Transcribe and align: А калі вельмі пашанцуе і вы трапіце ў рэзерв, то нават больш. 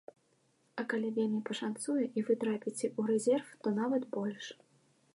А 0.81 0.85
калі 0.93 1.11
вельмі 1.17 1.41
пашанцуе 1.51 2.03
і 2.07 2.19
вы 2.31 2.39
трапіце 2.47 2.87
ў 2.99 3.09
рэзерв, 3.13 3.47
то 3.65 3.79
нават 3.81 4.03
больш. 4.21 4.45